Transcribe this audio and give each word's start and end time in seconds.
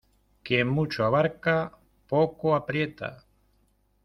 Quien 0.41 0.67
mucho 0.67 1.05
abarca, 1.05 1.77
poco 2.07 2.55
aprieta. 2.55 3.23